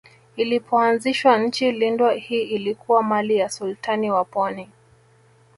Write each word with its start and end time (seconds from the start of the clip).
Ilipoanzishwa 0.35 1.37
Nchi 1.37 1.71
lindwa 1.71 2.13
hii 2.13 2.41
ilikuwa 2.41 3.03
mali 3.03 3.37
ya 3.37 3.49
Sultani 3.49 4.11
wa 4.11 4.25
Pwani 4.25 4.69